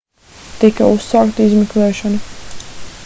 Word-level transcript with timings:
tika 0.61 0.87
uzsākta 0.93 1.47
izmeklēšana 1.49 2.27